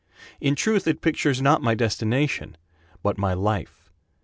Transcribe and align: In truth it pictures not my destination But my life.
In 0.39 0.55
truth 0.55 0.87
it 0.87 1.01
pictures 1.01 1.43
not 1.43 1.61
my 1.61 1.75
destination 1.75 2.57
But 3.03 3.19
my 3.19 3.35
life. 3.35 3.91